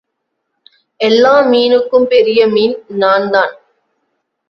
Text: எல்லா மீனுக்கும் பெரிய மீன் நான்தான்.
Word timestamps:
எல்லா 0.99 1.33
மீனுக்கும் 1.43 2.03
பெரிய 2.03 2.47
மீன் 2.47 2.75
நான்தான். 2.87 3.53